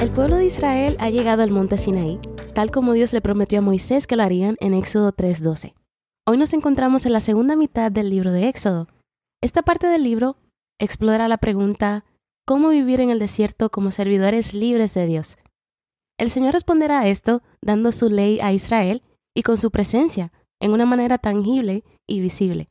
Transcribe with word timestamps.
El 0.00 0.10
pueblo 0.10 0.36
de 0.36 0.46
Israel 0.46 0.96
ha 1.00 1.10
llegado 1.10 1.42
al 1.42 1.50
monte 1.50 1.76
Sinaí, 1.76 2.20
tal 2.54 2.70
como 2.70 2.92
Dios 2.92 3.12
le 3.12 3.20
prometió 3.20 3.58
a 3.58 3.62
Moisés 3.62 4.06
que 4.06 4.14
lo 4.14 4.22
harían 4.22 4.56
en 4.60 4.72
Éxodo 4.72 5.10
3:12. 5.10 5.74
Hoy 6.24 6.38
nos 6.38 6.52
encontramos 6.52 7.04
en 7.04 7.12
la 7.12 7.18
segunda 7.18 7.56
mitad 7.56 7.90
del 7.90 8.08
libro 8.08 8.30
de 8.30 8.48
Éxodo. 8.48 8.86
Esta 9.42 9.62
parte 9.62 9.88
del 9.88 10.04
libro 10.04 10.36
explora 10.78 11.26
la 11.26 11.38
pregunta 11.38 12.04
¿cómo 12.46 12.68
vivir 12.68 13.00
en 13.00 13.10
el 13.10 13.18
desierto 13.18 13.70
como 13.70 13.90
servidores 13.90 14.54
libres 14.54 14.94
de 14.94 15.06
Dios? 15.06 15.36
El 16.16 16.30
Señor 16.30 16.52
responderá 16.52 17.00
a 17.00 17.08
esto 17.08 17.42
dando 17.60 17.90
su 17.90 18.08
ley 18.08 18.38
a 18.38 18.52
Israel 18.52 19.02
y 19.36 19.42
con 19.42 19.56
su 19.56 19.72
presencia, 19.72 20.32
en 20.60 20.70
una 20.70 20.86
manera 20.86 21.18
tangible 21.18 21.82
y 22.06 22.20
visible. 22.20 22.68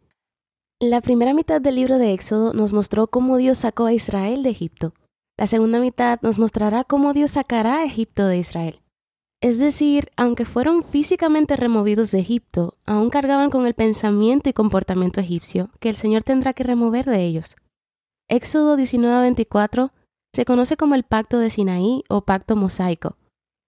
La 0.80 1.02
primera 1.02 1.34
mitad 1.34 1.60
del 1.60 1.76
libro 1.76 1.98
de 1.98 2.14
Éxodo 2.14 2.54
nos 2.54 2.72
mostró 2.72 3.08
cómo 3.08 3.36
Dios 3.36 3.58
sacó 3.58 3.86
a 3.86 3.94
Israel 3.94 4.44
de 4.44 4.50
Egipto. 4.50 4.94
La 5.40 5.46
segunda 5.46 5.80
mitad 5.80 6.20
nos 6.24 6.40
mostrará 6.40 6.84
cómo 6.84 7.14
Dios 7.14 7.32
sacará 7.32 7.78
a 7.78 7.86
Egipto 7.86 8.26
de 8.26 8.40
Israel. 8.40 8.82
Es 9.40 9.60
decir, 9.60 10.10
aunque 10.18 10.46
fueron 10.46 10.82
físicamente 10.82 11.56
removidos 11.56 12.10
de 12.10 12.20
Egipto, 12.20 12.76
aún 12.88 13.12
cargaban 13.12 13.52
con 13.52 13.68
el 13.68 13.76
pensamiento 13.76 14.50
y 14.50 14.54
comportamiento 14.54 15.20
egipcio 15.20 15.70
que 15.80 15.90
el 15.90 15.96
Señor 15.96 16.24
tendrá 16.24 16.54
que 16.54 16.64
remover 16.64 17.06
de 17.06 17.24
ellos. 17.24 17.56
Éxodo 18.28 18.76
19:24 18.76 19.92
se 20.34 20.44
conoce 20.44 20.76
como 20.76 20.96
el 20.96 21.04
pacto 21.04 21.38
de 21.38 21.52
Sinaí 21.52 22.04
o 22.10 22.22
pacto 22.22 22.56
mosaico. 22.56 23.18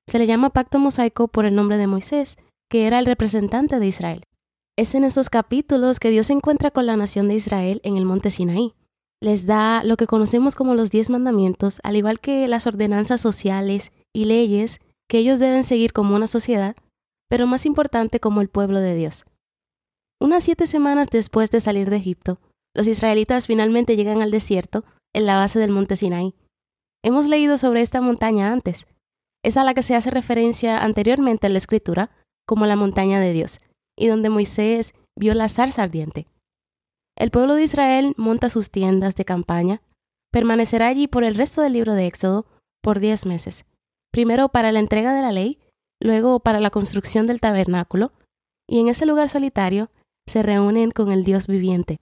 Se 0.08 0.18
le 0.18 0.26
llama 0.26 0.50
pacto 0.50 0.80
mosaico 0.80 1.28
por 1.28 1.46
el 1.46 1.54
nombre 1.54 1.78
de 1.78 1.86
Moisés, 1.86 2.38
que 2.68 2.88
era 2.88 2.98
el 2.98 3.06
representante 3.06 3.78
de 3.80 3.86
Israel. 3.86 4.24
Es 4.76 4.96
en 4.96 5.04
esos 5.04 5.30
capítulos 5.30 6.00
que 6.00 6.10
Dios 6.10 6.28
se 6.28 6.34
encuentra 6.34 6.72
con 6.72 6.88
la 6.88 6.98
nación 6.98 7.28
de 7.28 7.36
Israel 7.36 7.80
en 7.84 7.96
el 7.96 8.06
monte 8.06 8.32
Sinaí 8.32 8.74
les 9.22 9.46
da 9.46 9.84
lo 9.84 9.98
que 9.98 10.08
conocemos 10.08 10.56
como 10.56 10.76
los 10.76 10.92
diez 10.92 11.10
mandamientos, 11.10 11.80
al 11.84 11.96
igual 11.96 12.20
que 12.20 12.48
las 12.48 12.68
ordenanzas 12.68 13.22
sociales 13.22 13.92
y 14.14 14.26
leyes 14.26 14.80
que 15.10 15.18
ellos 15.18 15.40
deben 15.40 15.64
seguir 15.64 15.92
como 15.92 16.16
una 16.16 16.28
sociedad, 16.28 16.76
pero 17.30 17.48
más 17.48 17.66
importante 17.66 18.20
como 18.20 18.42
el 18.42 18.50
pueblo 18.50 18.80
de 18.80 18.96
Dios. 18.96 19.26
Unas 20.22 20.44
siete 20.44 20.68
semanas 20.68 21.08
después 21.12 21.52
de 21.52 21.60
salir 21.60 21.90
de 21.90 21.98
Egipto, 21.98 22.40
los 22.76 22.88
israelitas 22.88 23.48
finalmente 23.48 23.96
llegan 23.96 24.22
al 24.22 24.32
desierto, 24.32 24.84
en 25.14 25.26
la 25.26 25.38
base 25.38 25.60
del 25.60 25.72
monte 25.72 25.96
Sinaí. 25.96 26.36
Hemos 27.04 27.28
leído 27.28 27.58
sobre 27.58 27.82
esta 27.82 28.02
montaña 28.02 28.52
antes. 28.52 28.88
Es 29.44 29.58
a 29.58 29.64
la 29.64 29.74
que 29.74 29.84
se 29.84 29.96
hace 29.96 30.12
referencia 30.12 30.78
anteriormente 30.78 31.48
en 31.48 31.54
la 31.54 31.60
escritura 31.60 32.12
como 32.46 32.66
la 32.66 32.76
montaña 32.76 33.20
de 33.20 33.34
Dios, 33.34 33.62
y 33.98 34.08
donde 34.08 34.30
Moisés 34.30 34.94
vio 35.18 35.34
la 35.34 35.50
zarza 35.50 35.84
ardiente. 35.84 36.28
El 37.20 37.32
pueblo 37.32 37.56
de 37.56 37.64
Israel 37.64 38.14
monta 38.16 38.48
sus 38.48 38.72
tiendas 38.72 39.14
de 39.16 39.26
campaña, 39.26 39.82
permanecerá 40.32 40.88
allí 40.88 41.08
por 41.08 41.26
el 41.26 41.36
resto 41.36 41.62
del 41.62 41.74
libro 41.74 41.94
de 41.94 42.08
Éxodo 42.08 42.46
por 42.82 43.02
diez 43.02 43.26
meses, 43.26 43.66
primero 44.10 44.48
para 44.48 44.72
la 44.72 44.80
entrega 44.80 45.14
de 45.14 45.22
la 45.22 45.34
ley, 45.34 45.60
luego 46.00 46.40
para 46.40 46.62
la 46.62 46.70
construcción 46.70 47.28
del 47.28 47.42
tabernáculo, 47.42 48.14
y 48.70 48.80
en 48.80 48.88
ese 48.88 49.06
lugar 49.06 49.28
solitario 49.28 49.92
se 50.28 50.44
reúnen 50.44 50.92
con 50.92 51.12
el 51.12 51.26
Dios 51.26 51.48
viviente. 51.48 52.00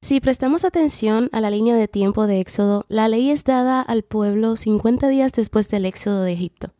Si 0.00 0.20
prestamos 0.20 0.64
atención 0.64 1.30
a 1.32 1.40
la 1.40 1.50
línea 1.50 1.74
de 1.74 1.88
tiempo 1.88 2.28
de 2.28 2.38
Éxodo, 2.38 2.84
la 2.88 3.08
ley 3.08 3.30
es 3.30 3.42
dada 3.42 3.80
al 3.80 4.04
pueblo 4.04 4.54
50 4.54 5.08
días 5.08 5.32
después 5.32 5.68
del 5.68 5.84
Éxodo 5.84 6.22
de 6.22 6.32
Egipto. 6.32 6.74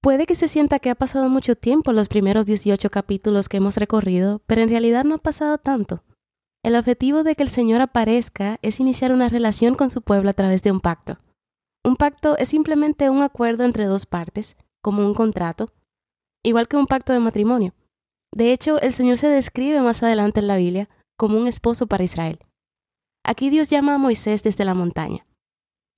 Puede 0.00 0.24
que 0.24 0.36
se 0.36 0.48
sienta 0.48 0.78
que 0.78 0.88
ha 0.88 0.94
pasado 0.94 1.28
mucho 1.28 1.54
tiempo 1.54 1.92
los 1.92 2.08
primeros 2.08 2.46
18 2.46 2.88
capítulos 2.88 3.50
que 3.50 3.58
hemos 3.58 3.76
recorrido, 3.76 4.40
pero 4.46 4.62
en 4.62 4.70
realidad 4.70 5.04
no 5.04 5.16
ha 5.16 5.18
pasado 5.18 5.58
tanto. 5.58 6.02
El 6.62 6.76
objetivo 6.76 7.22
de 7.22 7.34
que 7.36 7.42
el 7.42 7.48
Señor 7.48 7.80
aparezca 7.80 8.58
es 8.60 8.80
iniciar 8.80 9.12
una 9.12 9.30
relación 9.30 9.74
con 9.74 9.88
su 9.88 10.02
pueblo 10.02 10.28
a 10.28 10.34
través 10.34 10.62
de 10.62 10.70
un 10.70 10.80
pacto. 10.80 11.18
Un 11.84 11.96
pacto 11.96 12.36
es 12.36 12.48
simplemente 12.48 13.08
un 13.08 13.22
acuerdo 13.22 13.64
entre 13.64 13.86
dos 13.86 14.04
partes, 14.04 14.56
como 14.82 15.06
un 15.06 15.14
contrato, 15.14 15.72
igual 16.44 16.68
que 16.68 16.76
un 16.76 16.86
pacto 16.86 17.14
de 17.14 17.18
matrimonio. 17.18 17.74
De 18.32 18.52
hecho, 18.52 18.78
el 18.80 18.92
Señor 18.92 19.16
se 19.16 19.28
describe 19.28 19.80
más 19.80 20.02
adelante 20.02 20.40
en 20.40 20.46
la 20.48 20.56
Biblia 20.56 20.90
como 21.16 21.38
un 21.38 21.46
esposo 21.46 21.86
para 21.86 22.04
Israel. 22.04 22.38
Aquí 23.24 23.48
Dios 23.48 23.70
llama 23.70 23.94
a 23.94 23.98
Moisés 23.98 24.42
desde 24.42 24.66
la 24.66 24.74
montaña. 24.74 25.26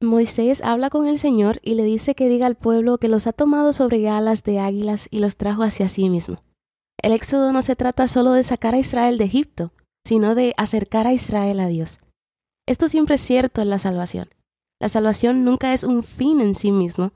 Moisés 0.00 0.62
habla 0.62 0.90
con 0.90 1.06
el 1.08 1.18
Señor 1.18 1.58
y 1.62 1.74
le 1.74 1.84
dice 1.84 2.14
que 2.14 2.28
diga 2.28 2.46
al 2.46 2.56
pueblo 2.56 2.98
que 2.98 3.08
los 3.08 3.26
ha 3.26 3.32
tomado 3.32 3.72
sobre 3.72 4.08
alas 4.08 4.44
de 4.44 4.60
águilas 4.60 5.08
y 5.10 5.18
los 5.18 5.36
trajo 5.36 5.62
hacia 5.62 5.88
sí 5.88 6.08
mismo. 6.08 6.38
El 7.00 7.12
éxodo 7.12 7.52
no 7.52 7.62
se 7.62 7.74
trata 7.76 8.06
solo 8.06 8.32
de 8.32 8.44
sacar 8.44 8.74
a 8.74 8.78
Israel 8.78 9.18
de 9.18 9.24
Egipto, 9.24 9.72
sino 10.06 10.34
de 10.34 10.54
acercar 10.56 11.06
a 11.06 11.12
Israel 11.12 11.60
a 11.60 11.68
Dios. 11.68 11.98
Esto 12.66 12.88
siempre 12.88 13.16
es 13.16 13.20
cierto 13.20 13.62
en 13.62 13.70
la 13.70 13.78
salvación. 13.78 14.28
La 14.80 14.88
salvación 14.88 15.44
nunca 15.44 15.72
es 15.72 15.84
un 15.84 16.02
fin 16.02 16.40
en 16.40 16.54
sí 16.54 16.72
mismo, 16.72 17.12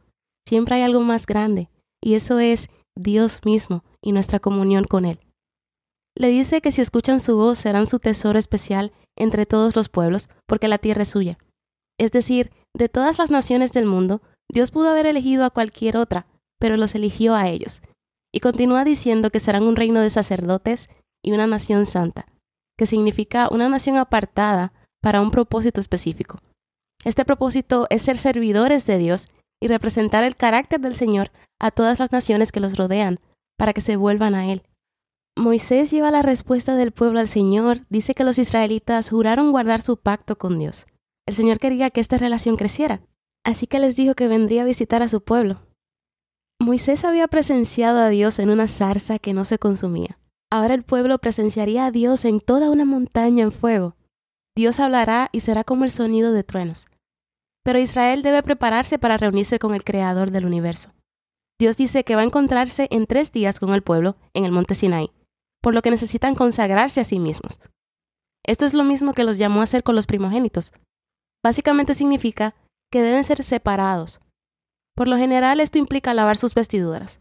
siempre 0.47 0.77
hay 0.77 0.83
algo 0.83 1.01
más 1.01 1.27
grande, 1.27 1.69
y 2.03 2.15
eso 2.15 2.39
es 2.39 2.69
Dios 2.97 3.41
mismo 3.45 3.85
y 4.01 4.13
nuestra 4.13 4.39
comunión 4.39 4.85
con 4.85 5.05
Él. 5.05 5.21
Le 6.17 6.29
dice 6.29 6.61
que 6.61 6.73
si 6.73 6.81
escuchan 6.81 7.21
su 7.21 7.37
voz 7.37 7.59
serán 7.59 7.87
su 7.87 7.99
tesoro 7.99 8.39
especial 8.39 8.93
entre 9.17 9.47
todos 9.47 9.77
los 9.77 9.89
pueblos, 9.89 10.29
porque 10.47 10.69
la 10.69 10.79
tierra 10.79 11.03
es 11.03 11.11
suya. 11.11 11.39
Es 11.99 12.13
decir, 12.13 12.53
de 12.75 12.89
todas 12.89 13.19
las 13.19 13.31
naciones 13.31 13.73
del 13.73 13.85
mundo, 13.85 14.23
Dios 14.49 14.71
pudo 14.71 14.91
haber 14.91 15.07
elegido 15.07 15.45
a 15.45 15.51
cualquier 15.51 15.97
otra, 15.97 16.27
pero 16.59 16.77
los 16.77 16.95
eligió 16.95 17.35
a 17.35 17.49
ellos. 17.49 17.83
Y 18.33 18.41
continúa 18.41 18.85
diciendo 18.85 19.31
que 19.31 19.41
serán 19.41 19.65
un 19.65 19.77
reino 19.77 20.01
de 20.01 20.11
sacerdotes 20.11 20.89
y 21.23 21.33
una 21.33 21.47
nación 21.47 21.87
santa 21.87 22.27
que 22.77 22.87
significa 22.87 23.49
una 23.51 23.69
nación 23.69 23.97
apartada 23.97 24.73
para 25.03 25.21
un 25.21 25.31
propósito 25.31 25.81
específico. 25.81 26.39
Este 27.05 27.25
propósito 27.25 27.87
es 27.91 28.03
ser 28.03 28.19
servidores 28.19 28.87
de 28.87 28.99
Dios 28.99 29.29
y 29.63 29.69
representar 29.69 30.25
el 30.25 30.37
carácter 30.37 30.81
del 30.81 30.95
Señor 30.95 31.31
a 31.61 31.71
todas 31.71 31.99
las 31.99 32.13
naciones 32.13 32.53
que 32.53 32.61
los 32.61 32.77
rodean, 32.77 33.19
para 33.57 33.73
que 33.73 33.81
se 33.81 33.97
vuelvan 33.97 34.35
a 34.35 34.51
Él. 34.53 34.63
Moisés 35.39 35.91
lleva 35.91 36.11
la 36.11 36.23
respuesta 36.23 36.77
del 36.77 36.93
pueblo 36.93 37.21
al 37.21 37.29
Señor, 37.29 37.81
dice 37.91 38.15
que 38.15 38.25
los 38.25 38.39
israelitas 38.39 39.11
juraron 39.11 39.51
guardar 39.51 39.83
su 39.83 39.99
pacto 39.99 40.37
con 40.37 40.59
Dios. 40.59 40.87
El 41.27 41.35
Señor 41.35 41.59
quería 41.59 41.91
que 41.91 42.01
esta 42.01 42.19
relación 42.19 42.57
creciera, 42.57 43.03
así 43.45 43.67
que 43.67 43.79
les 43.79 43.97
dijo 43.97 44.15
que 44.15 44.29
vendría 44.29 44.63
a 44.63 44.67
visitar 44.67 45.03
a 45.03 45.09
su 45.09 45.23
pueblo. 45.23 45.61
Moisés 46.59 47.05
había 47.05 47.29
presenciado 47.29 48.01
a 48.01 48.09
Dios 48.09 48.39
en 48.39 48.51
una 48.51 48.67
zarza 48.67 49.19
que 49.19 49.35
no 49.35 49.45
se 49.45 49.59
consumía. 49.59 50.19
Ahora 50.51 50.75
el 50.75 50.85
pueblo 50.85 51.19
presenciaría 51.19 51.87
a 51.87 51.91
Dios 51.91 52.25
en 52.25 52.41
toda 52.41 52.71
una 52.71 52.85
montaña 52.85 53.43
en 53.43 53.53
fuego. 53.53 53.97
Dios 54.57 54.81
hablará 54.81 55.29
y 55.33 55.41
será 55.41 55.65
como 55.65 55.85
el 55.85 55.91
sonido 55.91 56.33
de 56.33 56.45
truenos. 56.45 56.87
Pero 57.65 57.79
Israel 57.81 58.23
debe 58.23 58.43
prepararse 58.43 58.99
para 58.99 59.17
reunirse 59.17 59.59
con 59.59 59.75
el 59.75 59.83
Creador 59.83 60.31
del 60.31 60.47
universo. 60.47 60.93
Dios 61.59 61.77
dice 61.77 62.05
que 62.05 62.15
va 62.15 62.21
a 62.21 62.27
encontrarse 62.27 62.87
en 62.91 63.07
tres 63.07 63.33
días 63.33 63.59
con 63.59 63.75
el 63.75 63.83
pueblo 63.83 64.17
en 64.35 64.45
el 64.45 64.53
monte 64.53 64.75
Sinai, 64.75 65.11
por 65.63 65.75
lo 65.75 65.83
que 65.83 65.91
necesitan 65.91 66.35
consagrarse 66.35 67.01
a 67.01 67.05
sí 67.05 67.19
mismos. 67.19 67.61
Esto 68.45 68.67
es 68.67 68.75
lo 68.75 68.85
mismo 68.85 69.15
que 69.15 69.25
los 69.25 69.39
llamó 69.39 69.61
a 69.61 69.65
hacer 69.65 69.83
con 69.83 69.97
los 69.97 70.07
primogénitos. 70.07 70.73
Básicamente 71.45 71.95
significa 71.95 72.55
que 72.93 73.03
deben 73.03 73.25
ser 73.25 73.43
separados. 73.43 74.21
Por 74.95 75.09
lo 75.09 75.17
general 75.17 75.61
esto 75.61 75.79
implica 75.79 76.15
lavar 76.15 76.37
sus 76.37 76.55
vestiduras. 76.55 77.21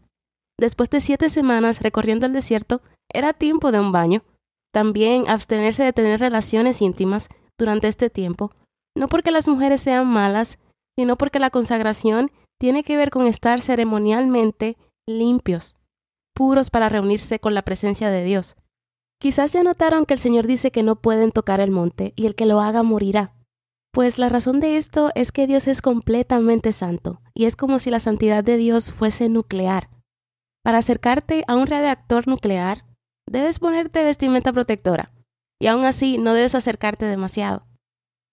Después 0.58 0.88
de 0.90 1.00
siete 1.00 1.30
semanas 1.30 1.82
recorriendo 1.82 2.26
el 2.26 2.32
desierto, 2.32 2.80
era 3.12 3.32
tiempo 3.32 3.72
de 3.72 3.80
un 3.80 3.92
baño. 3.92 4.22
También 4.72 5.28
abstenerse 5.28 5.84
de 5.84 5.92
tener 5.92 6.20
relaciones 6.20 6.82
íntimas 6.82 7.28
durante 7.58 7.88
este 7.88 8.10
tiempo, 8.10 8.52
no 8.96 9.08
porque 9.08 9.30
las 9.30 9.48
mujeres 9.48 9.80
sean 9.80 10.06
malas, 10.06 10.58
sino 10.98 11.16
porque 11.16 11.38
la 11.38 11.50
consagración 11.50 12.30
tiene 12.58 12.82
que 12.82 12.96
ver 12.96 13.10
con 13.10 13.26
estar 13.26 13.60
ceremonialmente 13.60 14.76
limpios, 15.06 15.76
puros 16.34 16.70
para 16.70 16.88
reunirse 16.88 17.38
con 17.38 17.54
la 17.54 17.62
presencia 17.62 18.10
de 18.10 18.24
Dios. 18.24 18.56
Quizás 19.20 19.52
ya 19.52 19.62
notaron 19.62 20.04
que 20.04 20.14
el 20.14 20.20
Señor 20.20 20.46
dice 20.46 20.70
que 20.70 20.82
no 20.82 20.96
pueden 20.96 21.32
tocar 21.32 21.60
el 21.60 21.70
monte 21.70 22.12
y 22.16 22.26
el 22.26 22.34
que 22.34 22.46
lo 22.46 22.60
haga 22.60 22.82
morirá. 22.82 23.34
Pues 23.92 24.18
la 24.18 24.28
razón 24.28 24.60
de 24.60 24.76
esto 24.76 25.10
es 25.14 25.32
que 25.32 25.46
Dios 25.46 25.68
es 25.68 25.80
completamente 25.80 26.72
santo, 26.72 27.22
y 27.32 27.46
es 27.46 27.56
como 27.56 27.78
si 27.78 27.90
la 27.90 28.00
santidad 28.00 28.44
de 28.44 28.58
Dios 28.58 28.92
fuese 28.92 29.30
nuclear. 29.30 29.88
Para 30.66 30.78
acercarte 30.78 31.44
a 31.46 31.54
un 31.54 31.68
reactor 31.68 32.26
nuclear, 32.26 32.84
debes 33.30 33.60
ponerte 33.60 34.02
vestimenta 34.02 34.52
protectora, 34.52 35.12
y 35.60 35.68
aún 35.68 35.84
así 35.84 36.18
no 36.18 36.34
debes 36.34 36.56
acercarte 36.56 37.04
demasiado. 37.04 37.68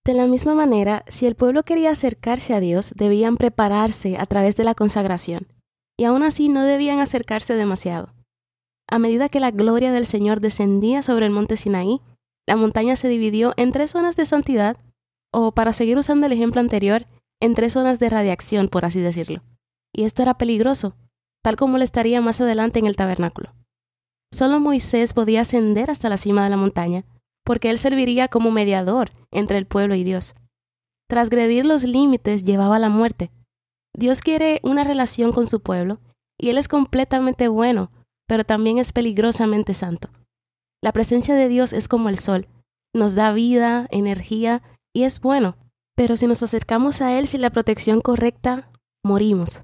De 0.04 0.16
la 0.16 0.26
misma 0.26 0.56
manera, 0.56 1.06
si 1.08 1.28
el 1.28 1.36
pueblo 1.36 1.62
quería 1.62 1.92
acercarse 1.92 2.56
a 2.56 2.60
Dios, 2.60 2.92
debían 2.96 3.38
prepararse 3.38 4.18
a 4.18 4.26
través 4.26 4.56
de 4.56 4.64
la 4.64 4.74
consagración. 4.74 5.46
y 5.96 6.06
aún 6.06 6.24
así 6.24 6.50
no 6.50 6.64
debían 6.64 7.02
acercarse 7.02 7.54
demasiado. 7.54 8.16
A 8.90 8.98
medida 8.98 9.30
que 9.30 9.40
la 9.40 9.52
gloria 9.52 9.92
del 9.92 10.08
Señor 10.08 10.42
descendía 10.42 11.04
sobre 11.04 11.28
el 11.28 11.32
monte 11.32 11.56
Sinaí, 11.56 12.02
la 12.48 12.56
montaña 12.56 12.96
se 12.96 13.10
dividió 13.10 13.54
en 13.58 13.72
tres 13.72 13.92
zonas 13.92 14.16
de 14.16 14.26
santidad, 14.26 14.78
o 15.32 15.52
para 15.52 15.72
seguir 15.72 16.00
usando 16.00 16.26
el 16.26 16.32
ejemplo 16.32 16.62
anterior, 16.62 17.06
en 17.40 17.54
tres 17.54 17.74
zonas 17.74 18.00
de 18.00 18.10
radiación, 18.10 18.70
por 18.70 18.86
así 18.86 19.02
decirlo. 19.02 19.44
Y 19.94 20.06
esto 20.06 20.24
era 20.24 20.34
peligroso, 20.40 20.96
tal 21.44 21.56
como 21.56 21.78
lo 21.78 21.84
estaría 21.84 22.22
más 22.22 22.42
adelante 22.42 22.80
en 22.80 22.88
el 22.88 22.96
tabernáculo. 22.96 23.54
Solo 24.34 24.60
Moisés 24.60 25.14
podía 25.14 25.42
ascender 25.42 25.92
hasta 25.92 26.10
la 26.10 26.18
cima 26.18 26.44
de 26.44 26.50
la 26.50 26.58
montaña, 26.58 27.06
porque 27.46 27.70
él 27.70 27.78
serviría 27.78 28.28
como 28.30 28.50
mediador 28.50 29.12
entre 29.32 29.60
el 29.60 29.68
pueblo 29.68 29.94
y 29.94 30.04
Dios. 30.04 30.34
Trasgredir 31.08 31.66
los 31.66 31.84
límites 31.84 32.44
llevaba 32.44 32.78
a 32.78 32.80
la 32.80 32.90
muerte. 32.90 33.30
Dios 33.96 34.22
quiere 34.22 34.60
una 34.64 34.84
relación 34.84 35.32
con 35.32 35.46
su 35.46 35.62
pueblo, 35.62 36.00
y 36.40 36.50
Él 36.50 36.58
es 36.58 36.68
completamente 36.68 37.48
bueno, 37.48 37.92
pero 38.28 38.44
también 38.44 38.80
es 38.80 38.92
peligrosamente 38.92 39.74
santo. 39.74 40.10
La 40.82 40.92
presencia 40.92 41.36
de 41.36 41.48
Dios 41.48 41.74
es 41.74 41.88
como 41.88 42.10
el 42.10 42.18
sol, 42.18 42.48
nos 42.94 43.16
da 43.16 43.34
vida, 43.34 43.88
energía 43.92 44.62
y 44.94 45.04
es 45.04 45.20
bueno, 45.20 45.58
pero 45.96 46.18
si 46.18 46.28
nos 46.28 46.44
acercamos 46.44 47.02
a 47.02 47.18
Él 47.18 47.28
sin 47.28 47.42
la 47.42 47.50
protección 47.50 48.02
correcta, 48.02 48.70
morimos. 49.04 49.64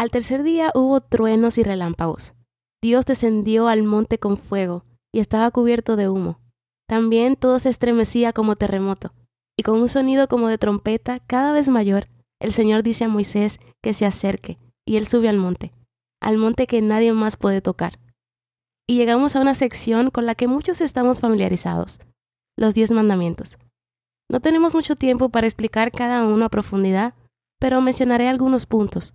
Al 0.00 0.10
tercer 0.10 0.44
día 0.44 0.72
hubo 0.74 1.02
truenos 1.02 1.58
y 1.58 1.62
relámpagos. 1.62 2.32
Dios 2.82 3.04
descendió 3.04 3.68
al 3.68 3.82
monte 3.82 4.16
con 4.16 4.38
fuego 4.38 4.86
y 5.12 5.20
estaba 5.20 5.50
cubierto 5.50 5.94
de 5.96 6.08
humo. 6.08 6.40
También 6.88 7.36
todo 7.36 7.58
se 7.58 7.68
estremecía 7.68 8.32
como 8.32 8.56
terremoto, 8.56 9.12
y 9.58 9.62
con 9.62 9.78
un 9.78 9.90
sonido 9.90 10.26
como 10.26 10.48
de 10.48 10.56
trompeta 10.56 11.20
cada 11.26 11.52
vez 11.52 11.68
mayor, 11.68 12.08
el 12.40 12.50
Señor 12.50 12.82
dice 12.82 13.04
a 13.04 13.08
Moisés 13.08 13.60
que 13.82 13.92
se 13.92 14.06
acerque, 14.06 14.56
y 14.86 14.96
él 14.96 15.06
sube 15.06 15.28
al 15.28 15.36
monte, 15.36 15.74
al 16.22 16.38
monte 16.38 16.66
que 16.66 16.80
nadie 16.80 17.12
más 17.12 17.36
puede 17.36 17.60
tocar 17.60 17.98
y 18.88 18.96
llegamos 18.96 19.36
a 19.36 19.40
una 19.42 19.54
sección 19.54 20.10
con 20.10 20.24
la 20.24 20.34
que 20.34 20.48
muchos 20.48 20.80
estamos 20.80 21.20
familiarizados, 21.20 22.00
los 22.56 22.72
diez 22.72 22.90
mandamientos. 22.90 23.58
No 24.30 24.40
tenemos 24.40 24.74
mucho 24.74 24.96
tiempo 24.96 25.28
para 25.28 25.46
explicar 25.46 25.92
cada 25.92 26.26
uno 26.26 26.46
a 26.46 26.48
profundidad, 26.48 27.12
pero 27.60 27.82
mencionaré 27.82 28.28
algunos 28.28 28.64
puntos. 28.64 29.14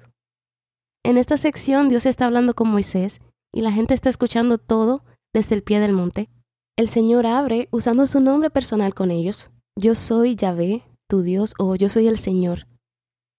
En 1.06 1.18
esta 1.18 1.38
sección 1.38 1.88
Dios 1.88 2.08
está 2.08 2.26
hablando 2.26 2.56
con 2.56 2.68
Moisés 2.68 3.22
y 3.54 3.62
la 3.62 3.72
gente 3.72 3.94
está 3.94 4.10
escuchando 4.10 4.58
todo 4.58 5.04
desde 5.36 5.54
el 5.54 5.62
pie 5.62 5.80
del 5.80 5.94
monte. 5.94 6.32
El 6.80 6.90
Señor 6.90 7.28
abre 7.28 7.68
usando 7.72 8.08
su 8.08 8.20
nombre 8.22 8.50
personal 8.50 8.96
con 8.96 9.12
ellos. 9.12 9.52
Yo 9.80 9.94
soy 9.94 10.36
Yahvé, 10.36 10.82
tu 11.08 11.22
Dios, 11.22 11.54
o 11.60 11.76
yo 11.76 11.90
soy 11.90 12.08
el 12.08 12.18
Señor. 12.18 12.66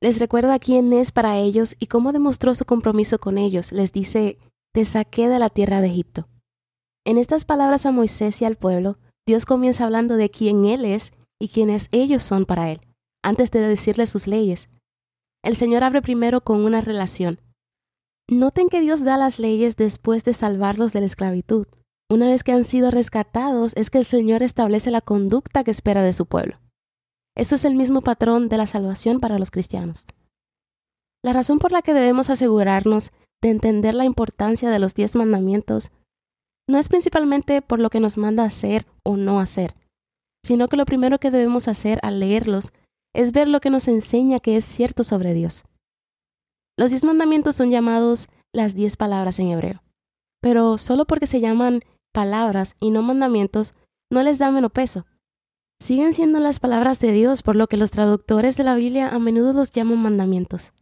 Les 0.00 0.20
recuerda 0.20 0.60
quién 0.60 0.92
es 0.92 1.10
para 1.10 1.38
ellos 1.38 1.74
y 1.80 1.88
cómo 1.88 2.12
demostró 2.12 2.54
su 2.54 2.64
compromiso 2.66 3.18
con 3.18 3.36
ellos. 3.36 3.72
Les 3.72 3.92
dice, 3.92 4.38
te 4.72 4.84
saqué 4.84 5.28
de 5.28 5.40
la 5.40 5.50
tierra 5.50 5.80
de 5.80 5.88
Egipto. 5.88 6.28
En 7.04 7.18
estas 7.18 7.44
palabras 7.44 7.84
a 7.84 7.90
Moisés 7.90 8.40
y 8.42 8.44
al 8.44 8.54
pueblo, 8.54 9.00
Dios 9.26 9.44
comienza 9.44 9.86
hablando 9.86 10.16
de 10.16 10.30
quién 10.30 10.66
Él 10.66 10.84
es 10.84 11.12
y 11.40 11.48
quiénes 11.48 11.88
ellos 11.90 12.22
son 12.22 12.46
para 12.46 12.70
Él, 12.70 12.80
antes 13.24 13.50
de 13.50 13.58
decirles 13.58 14.08
sus 14.08 14.28
leyes. 14.28 14.70
El 15.42 15.56
Señor 15.56 15.82
abre 15.82 16.00
primero 16.00 16.42
con 16.42 16.64
una 16.64 16.80
relación. 16.80 17.40
Noten 18.28 18.68
que 18.68 18.80
Dios 18.80 19.04
da 19.04 19.16
las 19.16 19.38
leyes 19.38 19.76
después 19.76 20.24
de 20.24 20.32
salvarlos 20.32 20.92
de 20.92 20.98
la 20.98 21.06
esclavitud. 21.06 21.68
Una 22.10 22.26
vez 22.26 22.42
que 22.42 22.50
han 22.50 22.64
sido 22.64 22.90
rescatados, 22.90 23.72
es 23.76 23.88
que 23.88 23.98
el 23.98 24.04
Señor 24.04 24.42
establece 24.42 24.90
la 24.90 25.00
conducta 25.00 25.62
que 25.62 25.70
espera 25.70 26.02
de 26.02 26.12
su 26.12 26.26
pueblo. 26.26 26.58
Esto 27.36 27.54
es 27.54 27.64
el 27.64 27.76
mismo 27.76 28.02
patrón 28.02 28.48
de 28.48 28.56
la 28.56 28.66
salvación 28.66 29.20
para 29.20 29.38
los 29.38 29.52
cristianos. 29.52 30.06
La 31.22 31.32
razón 31.32 31.60
por 31.60 31.70
la 31.70 31.82
que 31.82 31.94
debemos 31.94 32.28
asegurarnos 32.28 33.12
de 33.42 33.50
entender 33.50 33.94
la 33.94 34.04
importancia 34.04 34.70
de 34.70 34.80
los 34.80 34.94
diez 34.94 35.14
mandamientos 35.14 35.92
no 36.68 36.78
es 36.78 36.88
principalmente 36.88 37.62
por 37.62 37.78
lo 37.78 37.90
que 37.90 38.00
nos 38.00 38.18
manda 38.18 38.42
hacer 38.42 38.86
o 39.04 39.16
no 39.16 39.38
hacer, 39.38 39.76
sino 40.44 40.66
que 40.66 40.76
lo 40.76 40.84
primero 40.84 41.20
que 41.20 41.30
debemos 41.30 41.68
hacer 41.68 42.00
al 42.02 42.18
leerlos 42.18 42.72
es 43.14 43.30
ver 43.30 43.46
lo 43.46 43.60
que 43.60 43.70
nos 43.70 43.86
enseña 43.86 44.40
que 44.40 44.56
es 44.56 44.64
cierto 44.64 45.04
sobre 45.04 45.32
Dios. 45.32 45.64
Los 46.78 46.90
diez 46.90 47.04
mandamientos 47.04 47.56
son 47.56 47.70
llamados 47.70 48.26
las 48.52 48.74
diez 48.74 48.96
palabras 48.96 49.38
en 49.38 49.48
hebreo, 49.48 49.82
pero 50.42 50.78
solo 50.78 51.06
porque 51.06 51.26
se 51.26 51.40
llaman 51.40 51.80
palabras 52.12 52.74
y 52.80 52.90
no 52.90 53.02
mandamientos 53.02 53.74
no 54.10 54.22
les 54.22 54.38
da 54.38 54.50
menos 54.50 54.72
peso. 54.72 55.06
Siguen 55.80 56.14
siendo 56.14 56.38
las 56.38 56.60
palabras 56.60 57.00
de 57.00 57.12
Dios, 57.12 57.42
por 57.42 57.56
lo 57.56 57.66
que 57.66 57.76
los 57.76 57.90
traductores 57.90 58.56
de 58.56 58.64
la 58.64 58.74
Biblia 58.74 59.08
a 59.08 59.18
menudo 59.18 59.52
los 59.52 59.70
llaman 59.70 60.00
mandamientos. 60.00 60.72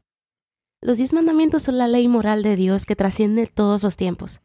Los 0.80 0.98
diez 0.98 1.12
mandamientos 1.12 1.62
son 1.62 1.78
la 1.78 1.88
ley 1.88 2.06
moral 2.08 2.42
de 2.42 2.56
Dios 2.56 2.86
que 2.86 2.94
trasciende 2.94 3.46
todos 3.46 3.82
los 3.82 3.96
tiempos. 3.96 4.40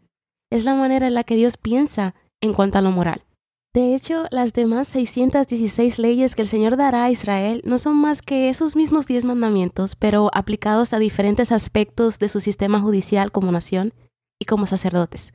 Es 0.51 0.63
la 0.63 0.73
manera 0.73 1.07
en 1.07 1.13
la 1.13 1.23
que 1.23 1.35
Dios 1.35 1.57
piensa 1.57 2.15
en 2.41 2.53
cuanto 2.53 2.77
a 2.77 2.81
lo 2.81 2.91
moral. 2.91 3.25
De 3.71 3.93
hecho, 3.93 4.25
las 4.31 4.53
demás 4.53 4.87
616 4.87 5.99
leyes 5.99 6.35
que 6.35 6.41
el 6.41 6.47
Señor 6.47 6.75
dará 6.75 7.03
a 7.03 7.11
Israel 7.11 7.61
no 7.65 7.77
son 7.77 7.97
más 7.97 8.23
que 8.23 8.49
esos 8.49 8.75
mismos 8.75 9.05
diez 9.05 9.25
mandamientos, 9.25 9.95
pero 9.95 10.31
aplicados 10.33 10.91
a 10.93 10.99
diferentes 10.99 11.51
aspectos 11.51 12.17
de 12.17 12.29
su 12.29 12.39
sistema 12.39 12.79
judicial 12.81 13.31
como 13.31 13.51
nación 13.51 13.93
y 14.41 14.45
como 14.45 14.65
sacerdotes. 14.65 15.33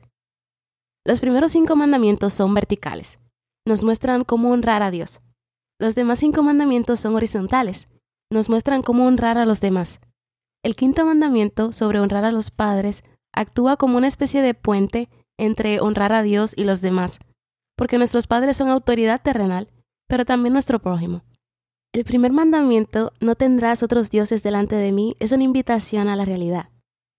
Los 1.05 1.21
primeros 1.21 1.53
cinco 1.53 1.77
mandamientos 1.77 2.33
son 2.33 2.53
verticales. 2.53 3.19
Nos 3.65 3.83
muestran 3.83 4.25
cómo 4.25 4.51
honrar 4.51 4.83
a 4.83 4.91
Dios. 4.91 5.21
Los 5.79 5.95
demás 5.95 6.19
cinco 6.19 6.43
mandamientos 6.43 6.99
son 6.99 7.15
horizontales. 7.15 7.87
Nos 8.29 8.49
muestran 8.49 8.81
cómo 8.81 9.05
honrar 9.05 9.37
a 9.37 9.45
los 9.45 9.61
demás. 9.61 10.01
El 10.61 10.75
quinto 10.75 11.05
mandamiento 11.05 11.71
sobre 11.71 12.01
honrar 12.01 12.25
a 12.25 12.31
los 12.31 12.51
padres 12.51 13.05
actúa 13.33 13.77
como 13.77 13.97
una 13.97 14.07
especie 14.07 14.41
de 14.41 14.55
puente 14.55 15.09
entre 15.37 15.79
honrar 15.79 16.11
a 16.11 16.21
Dios 16.21 16.53
y 16.57 16.63
los 16.63 16.81
demás, 16.81 17.19
porque 17.75 17.97
nuestros 17.97 18.27
padres 18.27 18.57
son 18.57 18.69
autoridad 18.69 19.21
terrenal, 19.21 19.69
pero 20.07 20.25
también 20.25 20.53
nuestro 20.53 20.79
prójimo. 20.79 21.23
El 21.93 22.03
primer 22.03 22.31
mandamiento, 22.31 23.13
no 23.19 23.35
tendrás 23.35 23.83
otros 23.83 24.09
dioses 24.09 24.43
delante 24.43 24.75
de 24.75 24.91
mí, 24.91 25.15
es 25.19 25.31
una 25.31 25.43
invitación 25.43 26.07
a 26.07 26.15
la 26.15 26.25
realidad. 26.25 26.69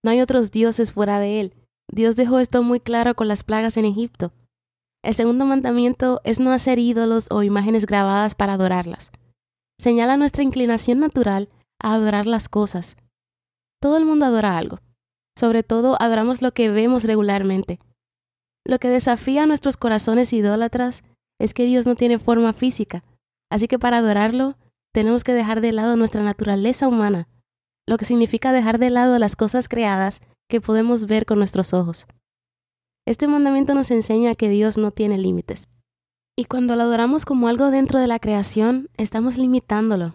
No 0.03 0.11
hay 0.11 0.21
otros 0.21 0.51
dioses 0.51 0.91
fuera 0.91 1.19
de 1.19 1.41
él. 1.41 1.53
Dios 1.91 2.15
dejó 2.15 2.39
esto 2.39 2.63
muy 2.63 2.79
claro 2.79 3.15
con 3.15 3.27
las 3.27 3.43
plagas 3.43 3.77
en 3.77 3.85
Egipto. 3.85 4.33
El 5.03 5.13
segundo 5.13 5.45
mandamiento 5.45 6.21
es 6.23 6.39
no 6.39 6.51
hacer 6.51 6.79
ídolos 6.79 7.27
o 7.31 7.43
imágenes 7.43 7.85
grabadas 7.85 8.35
para 8.35 8.53
adorarlas. 8.53 9.11
Señala 9.79 10.17
nuestra 10.17 10.43
inclinación 10.43 10.99
natural 10.99 11.49
a 11.79 11.93
adorar 11.93 12.25
las 12.25 12.49
cosas, 12.49 12.97
todo 13.79 13.97
el 13.97 14.05
mundo 14.05 14.25
adora 14.25 14.57
algo. 14.57 14.79
Sobre 15.37 15.61
todo 15.61 16.01
adoramos 16.01 16.41
lo 16.41 16.51
que 16.51 16.69
vemos 16.69 17.03
regularmente. 17.03 17.79
Lo 18.67 18.79
que 18.79 18.89
desafía 18.89 19.43
a 19.43 19.45
nuestros 19.45 19.77
corazones 19.77 20.33
idólatras 20.33 21.03
es 21.39 21.53
que 21.53 21.65
Dios 21.65 21.85
no 21.85 21.95
tiene 21.95 22.19
forma 22.19 22.51
física, 22.51 23.05
así 23.49 23.67
que 23.67 23.79
para 23.79 23.97
adorarlo 23.97 24.57
tenemos 24.93 25.23
que 25.23 25.33
dejar 25.33 25.61
de 25.61 25.71
lado 25.71 25.95
nuestra 25.95 26.21
naturaleza 26.21 26.87
humana, 26.87 27.29
lo 27.87 27.97
que 27.97 28.03
significa 28.05 28.51
dejar 28.51 28.77
de 28.77 28.89
lado 28.89 29.17
las 29.19 29.37
cosas 29.37 29.69
creadas 29.69 30.21
que 30.49 30.59
podemos 30.59 31.05
ver 31.05 31.25
con 31.25 31.37
nuestros 31.37 31.73
ojos. 31.73 32.07
Este 33.07 33.27
mandamiento 33.27 33.73
nos 33.73 33.89
enseña 33.89 34.35
que 34.35 34.49
Dios 34.49 34.77
no 34.77 34.91
tiene 34.91 35.17
límites. 35.17 35.69
Y 36.37 36.45
cuando 36.45 36.75
lo 36.75 36.83
adoramos 36.83 37.23
como 37.25 37.47
algo 37.47 37.71
dentro 37.71 38.01
de 38.01 38.07
la 38.07 38.19
creación, 38.19 38.89
estamos 38.97 39.37
limitándolo, 39.37 40.13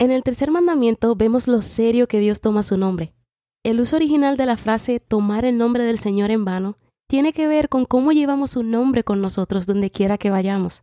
en 0.00 0.10
el 0.10 0.24
tercer 0.24 0.50
mandamiento 0.50 1.14
vemos 1.14 1.46
lo 1.46 1.62
serio 1.62 2.08
que 2.08 2.18
Dios 2.18 2.40
toma 2.40 2.64
su 2.64 2.76
nombre. 2.76 3.14
El 3.62 3.80
uso 3.80 3.94
original 3.94 4.36
de 4.36 4.46
la 4.46 4.56
frase 4.56 4.98
tomar 4.98 5.44
el 5.44 5.56
nombre 5.56 5.84
del 5.84 6.00
Señor 6.00 6.32
en 6.32 6.44
vano 6.44 6.76
tiene 7.14 7.32
que 7.32 7.46
ver 7.46 7.68
con 7.68 7.84
cómo 7.84 8.10
llevamos 8.10 8.50
su 8.50 8.64
nombre 8.64 9.04
con 9.04 9.20
nosotros 9.20 9.66
donde 9.66 9.88
quiera 9.88 10.18
que 10.18 10.30
vayamos. 10.30 10.82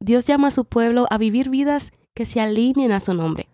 Dios 0.00 0.24
llama 0.24 0.48
a 0.48 0.50
su 0.50 0.64
pueblo 0.64 1.06
a 1.10 1.18
vivir 1.18 1.50
vidas 1.50 1.92
que 2.14 2.24
se 2.24 2.40
alineen 2.40 2.92
a 2.92 3.00
su 3.00 3.12
nombre. 3.12 3.50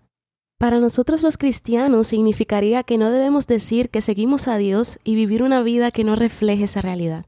Para 0.57 0.79
nosotros 0.79 1.25
los 1.25 1.37
cristianos 1.37 2.07
significaría 2.07 2.85
que 2.85 2.97
no 2.97 3.11
debemos 3.11 3.49
decir 3.49 3.91
que 3.91 4.01
seguimos 4.01 4.47
a 4.47 4.57
Dios 4.57 5.01
y 5.03 5.17
vivir 5.17 5.43
una 5.43 5.65
vida 5.65 5.91
que 5.91 6.05
no 6.05 6.15
refleje 6.15 6.63
esa 6.63 6.81
realidad. 6.81 7.27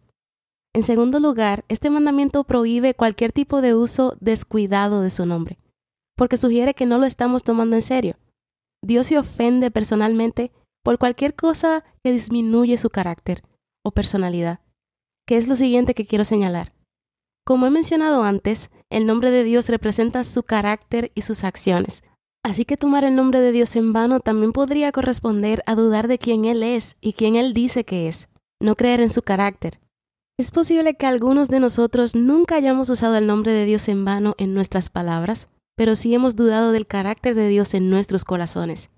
En 0.73 0.85
segundo 0.85 1.19
lugar, 1.19 1.65
este 1.67 1.91
mandamiento 1.91 2.45
prohíbe 2.45 2.95
cualquier 2.95 3.33
tipo 3.33 3.63
de 3.63 3.75
uso 3.75 4.17
descuidado 4.21 5.03
de 5.03 5.11
su 5.11 5.27
nombre 5.27 5.59
porque 6.17 6.37
sugiere 6.37 6.75
que 6.75 6.87
no 6.87 6.99
lo 6.99 7.07
estamos 7.07 7.43
tomando 7.43 7.75
en 7.75 7.83
serio. 7.83 8.15
Dios 8.81 9.09
se 9.09 9.19
ofende 9.19 9.73
personalmente 9.73 10.53
por 10.85 10.99
cualquier 10.99 11.35
cosa 11.35 11.83
que 12.05 12.13
disminuye 12.13 12.77
su 12.77 12.91
carácter 12.91 13.43
o 13.85 13.91
personalidad, 13.91 14.61
que 15.27 15.37
es 15.37 15.49
lo 15.49 15.57
siguiente 15.57 15.95
que 15.95 16.07
quiero 16.07 16.25
señalar. 16.25 16.73
Como 17.45 17.67
he 17.67 17.71
mencionado 17.71 18.23
antes, 18.23 18.71
el 18.91 19.07
nombre 19.07 19.31
de 19.31 19.45
Dios 19.45 19.69
representa 19.69 20.25
su 20.25 20.43
carácter 20.43 21.11
y 21.15 21.23
sus 21.23 21.45
acciones, 21.45 22.03
así 22.43 22.65
que 22.65 22.77
tomar 22.77 23.05
el 23.05 23.15
nombre 23.15 23.41
de 23.41 23.53
Dios 23.53 23.77
en 23.77 23.93
vano 23.93 24.21
también 24.21 24.53
podría 24.53 24.93
corresponder 24.93 25.63
a 25.67 25.75
dudar 25.75 26.09
de 26.09 26.19
quién 26.19 26.45
Él 26.45 26.63
es 26.63 26.97
y 27.01 27.13
quién 27.13 27.37
Él 27.37 27.53
dice 27.53 27.85
que 27.85 28.09
es, 28.09 28.29
no 28.61 28.77
creer 28.77 29.01
en 29.01 29.11
su 29.11 29.23
carácter. 29.23 29.81
Es 30.39 30.51
posible 30.51 30.95
que 30.95 31.07
algunos 31.07 31.49
de 31.49 31.61
nosotros 31.61 32.17
nunca 32.17 32.57
hayamos 32.57 32.89
usado 32.91 33.17
el 33.17 33.27
nombre 33.27 33.53
de 33.53 33.67
Dios 33.67 33.89
en 33.89 34.05
vano 34.05 34.35
en 34.39 34.53
nuestras 34.53 34.91
palabras, 34.91 35.49
pero 35.77 35.97
sí 35.97 36.15
hemos 36.15 36.35
dudado 36.35 36.73
del 36.73 36.87
carácter 36.87 37.35
de 37.35 37.49
Dios 37.49 37.75
en 37.75 37.91
nuestros 37.91 38.25
corazones. 38.25 38.91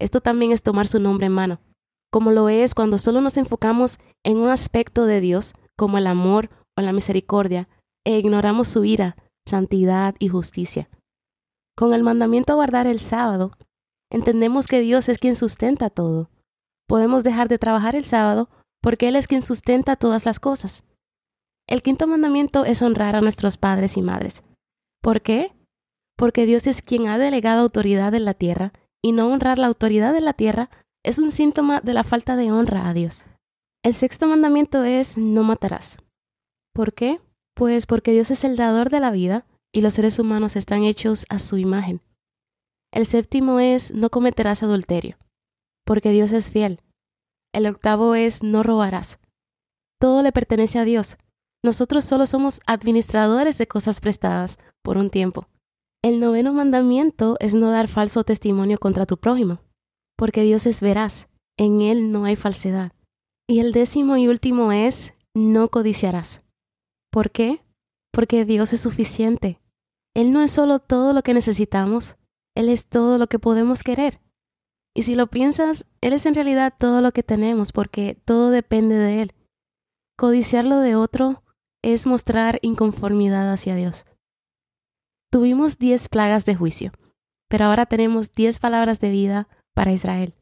Esto 0.00 0.20
también 0.20 0.52
es 0.52 0.62
tomar 0.62 0.86
su 0.86 1.00
nombre 1.00 1.26
en 1.26 1.32
mano. 1.32 1.60
como 2.10 2.30
lo 2.30 2.48
es 2.48 2.74
cuando 2.74 2.96
solo 2.96 3.20
nos 3.20 3.36
enfocamos 3.36 3.98
en 4.24 4.38
un 4.38 4.48
aspecto 4.48 5.04
de 5.04 5.20
Dios, 5.20 5.52
como 5.78 5.96
el 5.96 6.06
amor 6.08 6.50
o 6.76 6.82
la 6.82 6.92
misericordia, 6.92 7.68
e 8.04 8.18
ignoramos 8.18 8.68
su 8.68 8.84
ira, 8.84 9.16
santidad 9.46 10.14
y 10.18 10.28
justicia. 10.28 10.90
Con 11.76 11.94
el 11.94 12.02
mandamiento 12.02 12.56
guardar 12.56 12.86
el 12.86 12.98
sábado, 12.98 13.52
entendemos 14.10 14.66
que 14.66 14.80
Dios 14.80 15.08
es 15.08 15.18
quien 15.18 15.36
sustenta 15.36 15.88
todo. 15.88 16.30
Podemos 16.88 17.22
dejar 17.22 17.48
de 17.48 17.58
trabajar 17.58 17.94
el 17.94 18.04
sábado 18.04 18.48
porque 18.82 19.08
Él 19.08 19.16
es 19.16 19.28
quien 19.28 19.42
sustenta 19.42 19.96
todas 19.96 20.26
las 20.26 20.40
cosas. 20.40 20.84
El 21.68 21.82
quinto 21.82 22.06
mandamiento 22.06 22.64
es 22.64 22.82
honrar 22.82 23.14
a 23.14 23.20
nuestros 23.20 23.56
padres 23.56 23.96
y 23.96 24.02
madres. 24.02 24.42
¿Por 25.02 25.20
qué? 25.20 25.52
Porque 26.16 26.46
Dios 26.46 26.66
es 26.66 26.82
quien 26.82 27.06
ha 27.08 27.18
delegado 27.18 27.60
autoridad 27.60 28.14
en 28.14 28.24
la 28.24 28.34
tierra, 28.34 28.72
y 29.02 29.12
no 29.12 29.28
honrar 29.28 29.58
la 29.58 29.68
autoridad 29.68 30.12
de 30.12 30.20
la 30.20 30.32
tierra 30.32 30.70
es 31.04 31.18
un 31.18 31.30
síntoma 31.30 31.80
de 31.80 31.94
la 31.94 32.02
falta 32.02 32.36
de 32.36 32.50
honra 32.50 32.88
a 32.88 32.94
Dios. 32.94 33.22
El 33.84 33.94
sexto 33.94 34.26
mandamiento 34.26 34.82
es 34.82 35.16
no 35.16 35.44
matarás. 35.44 35.98
¿Por 36.74 36.94
qué? 36.94 37.20
Pues 37.54 37.86
porque 37.86 38.12
Dios 38.12 38.30
es 38.30 38.42
el 38.42 38.56
dador 38.56 38.90
de 38.90 39.00
la 39.00 39.10
vida 39.12 39.46
y 39.72 39.82
los 39.82 39.94
seres 39.94 40.18
humanos 40.18 40.56
están 40.56 40.82
hechos 40.82 41.26
a 41.28 41.38
su 41.38 41.58
imagen. 41.58 42.00
El 42.92 43.06
séptimo 43.06 43.60
es 43.60 43.92
no 43.92 44.10
cometerás 44.10 44.62
adulterio, 44.62 45.16
porque 45.84 46.10
Dios 46.10 46.32
es 46.32 46.50
fiel. 46.50 46.80
El 47.52 47.66
octavo 47.66 48.14
es 48.14 48.42
no 48.42 48.62
robarás. 48.62 49.20
Todo 50.00 50.22
le 50.22 50.32
pertenece 50.32 50.78
a 50.78 50.84
Dios, 50.84 51.18
nosotros 51.64 52.04
solo 52.04 52.26
somos 52.26 52.60
administradores 52.66 53.58
de 53.58 53.66
cosas 53.66 54.00
prestadas 54.00 54.58
por 54.82 54.96
un 54.96 55.10
tiempo. 55.10 55.48
El 56.02 56.20
noveno 56.20 56.52
mandamiento 56.52 57.36
es 57.40 57.54
no 57.54 57.70
dar 57.70 57.88
falso 57.88 58.24
testimonio 58.24 58.78
contra 58.78 59.06
tu 59.06 59.18
prójimo, 59.18 59.60
porque 60.16 60.42
Dios 60.42 60.66
es 60.66 60.80
veraz, 60.80 61.28
en 61.56 61.80
Él 61.80 62.12
no 62.12 62.24
hay 62.24 62.36
falsedad. 62.36 62.92
Y 63.50 63.60
el 63.60 63.72
décimo 63.72 64.18
y 64.18 64.28
último 64.28 64.72
es 64.72 65.14
no 65.34 65.68
codiciarás. 65.68 66.42
¿Por 67.10 67.30
qué? 67.30 67.64
Porque 68.12 68.44
Dios 68.44 68.74
es 68.74 68.80
suficiente. 68.80 69.58
Él 70.14 70.32
no 70.32 70.42
es 70.42 70.50
solo 70.50 70.80
todo 70.80 71.14
lo 71.14 71.22
que 71.22 71.32
necesitamos, 71.32 72.16
Él 72.54 72.68
es 72.68 72.86
todo 72.86 73.16
lo 73.16 73.28
que 73.28 73.38
podemos 73.38 73.82
querer. 73.82 74.20
Y 74.94 75.04
si 75.04 75.14
lo 75.14 75.28
piensas, 75.28 75.86
Él 76.00 76.12
es 76.12 76.26
en 76.26 76.34
realidad 76.34 76.74
todo 76.78 77.00
lo 77.00 77.12
que 77.12 77.22
tenemos, 77.22 77.72
porque 77.72 78.20
todo 78.24 78.50
depende 78.50 78.96
de 78.96 79.22
Él. 79.22 79.34
Codiciar 80.18 80.66
de 80.66 80.96
otro 80.96 81.42
es 81.82 82.06
mostrar 82.06 82.58
inconformidad 82.62 83.52
hacia 83.52 83.76
Dios. 83.76 84.06
Tuvimos 85.30 85.78
diez 85.78 86.08
plagas 86.08 86.44
de 86.44 86.54
juicio, 86.54 86.92
pero 87.48 87.66
ahora 87.66 87.86
tenemos 87.86 88.32
diez 88.32 88.58
palabras 88.58 89.00
de 89.00 89.10
vida 89.10 89.48
para 89.74 89.92
Israel. 89.92 90.34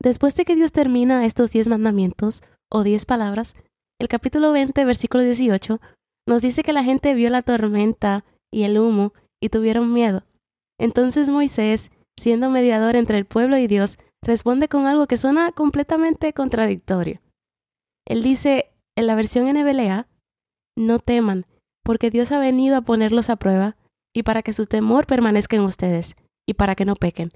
Después 0.00 0.34
de 0.34 0.44
que 0.44 0.56
Dios 0.56 0.72
termina 0.72 1.24
estos 1.24 1.50
diez 1.50 1.68
mandamientos, 1.68 2.42
o 2.70 2.82
diez 2.82 3.06
palabras, 3.06 3.54
el 4.00 4.08
capítulo 4.08 4.52
20, 4.52 4.84
versículo 4.84 5.22
18, 5.22 5.80
nos 6.28 6.42
dice 6.42 6.62
que 6.62 6.72
la 6.72 6.84
gente 6.84 7.14
vio 7.14 7.30
la 7.30 7.42
tormenta 7.42 8.24
y 8.52 8.64
el 8.64 8.78
humo 8.78 9.14
y 9.40 9.48
tuvieron 9.48 9.92
miedo. 9.92 10.24
Entonces 10.78 11.30
Moisés, 11.30 11.92
siendo 12.18 12.50
mediador 12.50 12.96
entre 12.96 13.18
el 13.18 13.24
pueblo 13.24 13.56
y 13.56 13.66
Dios, 13.66 13.98
responde 14.22 14.68
con 14.68 14.86
algo 14.86 15.06
que 15.06 15.16
suena 15.16 15.52
completamente 15.52 16.32
contradictorio. 16.32 17.20
Él 18.06 18.22
dice, 18.22 18.72
en 18.96 19.06
la 19.06 19.14
versión 19.14 19.46
NBLA, 19.46 20.08
no 20.76 20.98
teman, 20.98 21.46
porque 21.84 22.10
Dios 22.10 22.32
ha 22.32 22.38
venido 22.38 22.76
a 22.76 22.82
ponerlos 22.82 23.30
a 23.30 23.36
prueba 23.36 23.76
y 24.14 24.22
para 24.22 24.42
que 24.42 24.52
su 24.52 24.66
temor 24.66 25.06
permanezca 25.06 25.56
en 25.56 25.62
ustedes 25.62 26.16
y 26.46 26.54
para 26.54 26.74
que 26.74 26.84
no 26.84 26.96
pequen. 26.96 27.32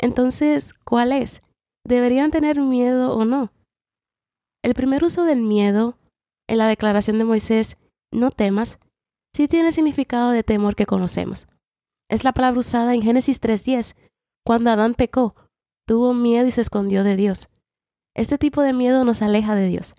Entonces, 0.00 0.74
¿cuál 0.84 1.12
es? 1.12 1.42
¿Deberían 1.84 2.30
tener 2.30 2.60
miedo 2.60 3.16
o 3.16 3.24
no? 3.24 3.52
El 4.62 4.74
primer 4.74 5.04
uso 5.04 5.24
del 5.24 5.40
miedo 5.42 5.98
en 6.48 6.58
la 6.58 6.66
declaración 6.66 7.18
de 7.18 7.24
Moisés, 7.24 7.76
no 8.12 8.30
temas, 8.30 8.78
sí 9.34 9.48
tiene 9.48 9.72
significado 9.72 10.30
de 10.30 10.42
temor 10.42 10.74
que 10.74 10.86
conocemos. 10.86 11.46
Es 12.10 12.24
la 12.24 12.32
palabra 12.32 12.60
usada 12.60 12.94
en 12.94 13.02
Génesis 13.02 13.40
3.10, 13.40 13.94
cuando 14.44 14.70
Adán 14.70 14.94
pecó, 14.94 15.34
tuvo 15.86 16.14
miedo 16.14 16.46
y 16.46 16.50
se 16.50 16.62
escondió 16.62 17.04
de 17.04 17.16
Dios. 17.16 17.50
Este 18.16 18.38
tipo 18.38 18.62
de 18.62 18.72
miedo 18.72 19.04
nos 19.04 19.20
aleja 19.22 19.54
de 19.54 19.68
Dios. 19.68 19.94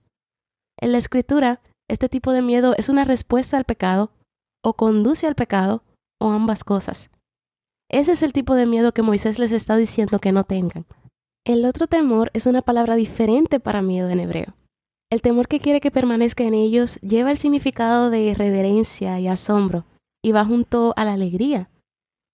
En 0.79 0.91
la 0.91 0.97
escritura, 0.97 1.61
este 1.87 2.09
tipo 2.09 2.31
de 2.31 2.41
miedo 2.41 2.73
es 2.77 2.89
una 2.89 3.03
respuesta 3.03 3.57
al 3.57 3.65
pecado, 3.65 4.11
o 4.63 4.73
conduce 4.73 5.27
al 5.27 5.35
pecado, 5.35 5.83
o 6.19 6.31
ambas 6.31 6.63
cosas. 6.63 7.09
Ese 7.89 8.11
es 8.11 8.23
el 8.23 8.33
tipo 8.33 8.55
de 8.55 8.65
miedo 8.65 8.93
que 8.93 9.01
Moisés 9.01 9.39
les 9.39 9.51
está 9.51 9.77
diciendo 9.77 10.19
que 10.19 10.31
no 10.31 10.43
tengan. 10.43 10.85
El 11.45 11.65
otro 11.65 11.87
temor 11.87 12.31
es 12.33 12.45
una 12.45 12.61
palabra 12.61 12.95
diferente 12.95 13.59
para 13.59 13.81
miedo 13.81 14.09
en 14.09 14.19
hebreo. 14.19 14.55
El 15.11 15.21
temor 15.21 15.47
que 15.47 15.59
quiere 15.59 15.81
que 15.81 15.91
permanezca 15.91 16.43
en 16.43 16.53
ellos 16.53 16.99
lleva 17.01 17.31
el 17.31 17.37
significado 17.37 18.09
de 18.09 18.33
reverencia 18.35 19.19
y 19.19 19.27
asombro, 19.27 19.85
y 20.23 20.31
va 20.31 20.45
junto 20.45 20.93
a 20.95 21.05
la 21.05 21.13
alegría. 21.13 21.69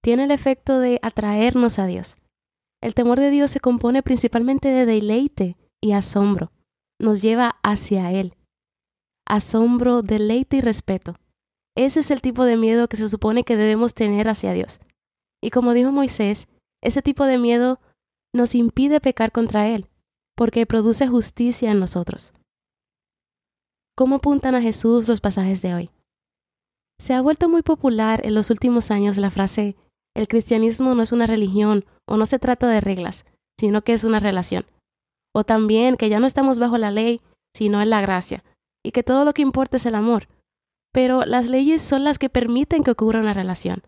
Tiene 0.04 0.26
el 0.26 0.32
efecto 0.32 0.80
de 0.80 1.00
atraernos 1.02 1.80
a 1.80 1.86
Dios. 1.86 2.18
El 2.82 2.94
temor 2.94 3.20
de 3.20 3.32
Dios 3.32 3.52
se 3.52 3.60
compone 3.60 4.04
principalmente 4.04 4.70
de 4.70 4.86
deleite 4.86 5.56
y 5.82 5.94
asombro 5.94 6.52
nos 7.00 7.22
lleva 7.22 7.58
hacia 7.64 8.12
Él. 8.12 8.36
Asombro, 9.28 10.02
deleite 10.02 10.58
y 10.58 10.62
respeto. 10.62 11.16
Ese 11.76 12.00
es 12.00 12.12
el 12.12 12.22
tipo 12.22 12.46
de 12.46 12.58
miedo 12.58 12.88
que 12.88 12.98
se 12.98 13.10
supone 13.10 13.44
que 13.44 13.58
debemos 13.58 13.94
tener 13.94 14.30
hacia 14.30 14.54
Dios. 14.54 14.80
Y 15.42 15.50
como 15.50 15.74
dijo 15.74 15.92
Moisés, 15.92 16.48
ese 16.82 17.02
tipo 17.02 17.26
de 17.26 17.38
miedo 17.38 17.80
nos 18.36 18.54
impide 18.54 19.02
pecar 19.02 19.32
contra 19.32 19.68
Él, 19.68 19.88
porque 20.36 20.66
produce 20.66 21.08
justicia 21.08 21.72
en 21.72 21.80
nosotros. 21.80 22.34
¿Cómo 23.98 24.18
apuntan 24.18 24.54
a 24.56 24.62
Jesús 24.62 25.08
los 25.08 25.22
pasajes 25.22 25.62
de 25.62 25.74
hoy? 25.74 25.90
Se 27.00 27.14
ha 27.14 27.22
vuelto 27.22 27.50
muy 27.50 27.64
popular 27.64 28.26
en 28.26 28.36
los 28.36 28.50
últimos 28.50 28.92
años 28.92 29.18
la 29.18 29.32
frase, 29.32 29.76
el 30.16 30.28
cristianismo 30.28 30.94
no 30.94 31.02
es 31.02 31.12
una 31.12 31.26
religión 31.26 31.86
o 32.08 32.18
no 32.18 32.26
se 32.26 32.40
trata 32.40 32.68
de 32.68 32.82
reglas, 32.82 33.26
sino 33.60 33.82
que 33.82 33.94
es 33.94 34.04
una 34.04 34.20
relación 34.20 34.66
o 35.36 35.44
también 35.44 35.98
que 35.98 36.08
ya 36.08 36.22
no 36.22 36.28
estamos 36.28 36.60
bajo 36.60 36.78
la 36.78 36.92
ley, 36.92 37.20
sino 37.54 37.82
en 37.82 37.90
la 37.90 38.00
gracia, 38.00 38.46
y 38.86 38.92
que 38.92 39.04
todo 39.04 39.26
lo 39.26 39.34
que 39.34 39.42
importa 39.42 39.76
es 39.76 39.86
el 39.86 39.96
amor. 39.96 40.30
Pero 40.94 41.26
las 41.26 41.48
leyes 41.48 41.82
son 41.82 42.06
las 42.06 42.18
que 42.18 42.30
permiten 42.30 42.86
que 42.86 42.92
ocurra 42.92 43.20
una 43.20 43.34
relación. 43.34 43.84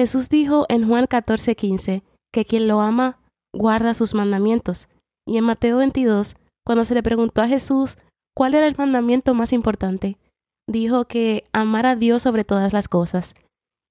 Jesús 0.00 0.28
dijo 0.28 0.64
en 0.68 0.86
Juan 0.86 1.06
14:15 1.06 2.04
que 2.32 2.44
quien 2.44 2.68
lo 2.68 2.80
ama 2.80 3.18
guarda 3.54 3.94
sus 3.94 4.14
mandamientos, 4.14 4.88
y 5.26 5.36
en 5.36 5.44
Mateo 5.44 5.78
22, 5.78 6.36
cuando 6.64 6.84
se 6.84 6.94
le 6.94 7.02
preguntó 7.02 7.42
a 7.42 7.48
Jesús 7.48 7.96
cuál 8.34 8.54
era 8.54 8.66
el 8.66 8.76
mandamiento 8.76 9.34
más 9.34 9.52
importante, 9.52 10.18
dijo 10.66 11.06
que 11.06 11.44
amar 11.52 11.86
a 11.86 11.96
Dios 11.96 12.22
sobre 12.22 12.44
todas 12.44 12.72
las 12.72 12.88
cosas 12.88 13.34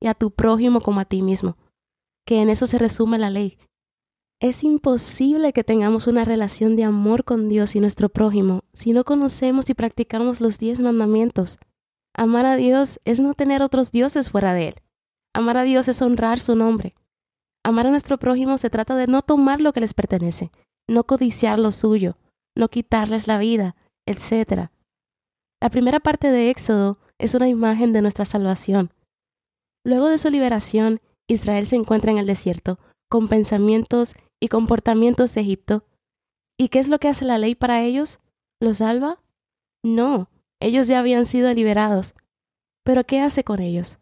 y 0.02 0.08
a 0.08 0.14
tu 0.14 0.32
prójimo 0.32 0.82
como 0.82 1.00
a 1.00 1.06
ti 1.06 1.22
mismo, 1.22 1.58
que 2.26 2.42
en 2.42 2.50
eso 2.50 2.68
se 2.68 2.78
resume 2.78 3.18
la 3.18 3.30
ley. 3.30 3.58
Es 4.40 4.64
imposible 4.64 5.52
que 5.52 5.64
tengamos 5.64 6.06
una 6.06 6.24
relación 6.24 6.76
de 6.76 6.84
amor 6.84 7.24
con 7.24 7.50
Dios 7.50 7.76
y 7.76 7.80
nuestro 7.80 8.10
prójimo 8.10 8.62
si 8.72 8.92
no 8.92 9.04
conocemos 9.04 9.70
y 9.70 9.74
practicamos 9.74 10.42
los 10.42 10.60
diez 10.60 10.80
mandamientos. 10.80 11.58
Amar 12.16 12.46
a 12.46 12.56
Dios 12.56 13.00
es 13.06 13.20
no 13.20 13.34
tener 13.34 13.64
otros 13.64 13.92
dioses 13.92 14.30
fuera 14.30 14.54
de 14.54 14.70
Él. 14.70 14.76
Amar 15.34 15.58
a 15.58 15.64
Dios 15.64 15.88
es 15.88 16.04
honrar 16.04 16.40
su 16.40 16.56
nombre. 16.56 16.92
Amar 17.68 17.86
a 17.86 17.90
nuestro 17.90 18.18
prójimo 18.18 18.58
se 18.58 18.70
trata 18.70 18.96
de 18.96 19.08
no 19.08 19.22
tomar 19.22 19.60
lo 19.60 19.74
que 19.74 19.82
les 19.82 19.94
pertenece, 19.94 20.54
no 20.88 21.04
codiciar 21.04 21.60
lo 21.60 21.74
suyo, 21.74 22.18
no 22.56 22.70
quitarles 22.70 23.28
la 23.28 23.40
vida, 23.40 23.76
etc. 24.06 24.70
La 25.62 25.70
primera 25.70 26.00
parte 26.00 26.32
de 26.32 26.50
Éxodo 26.50 26.98
es 27.20 27.36
una 27.36 27.50
imagen 27.50 27.92
de 27.92 28.02
nuestra 28.02 28.24
salvación. 28.24 28.94
Luego 29.86 30.08
de 30.08 30.18
su 30.18 30.30
liberación, 30.30 31.02
Israel 31.28 31.68
se 31.68 31.76
encuentra 31.76 32.10
en 32.10 32.20
el 32.20 32.26
desierto, 32.26 32.80
con 33.10 33.28
pensamientos 33.28 34.16
y 34.42 34.48
comportamientos 34.48 35.34
de 35.34 35.42
Egipto. 35.42 35.84
¿Y 36.58 36.70
qué 36.70 36.80
es 36.80 36.88
lo 36.88 37.00
que 37.00 37.10
hace 37.10 37.26
la 37.26 37.38
ley 37.38 37.54
para 37.54 37.84
ellos? 37.84 38.22
¿Los 38.62 38.78
salva? 38.78 39.22
No, 39.84 40.30
ellos 40.62 40.88
ya 40.88 41.00
habían 41.00 41.26
sido 41.26 41.54
liberados. 41.54 42.16
Pero 42.86 43.04
¿qué 43.04 43.20
hace 43.20 43.44
con 43.44 43.60
ellos? 43.60 44.00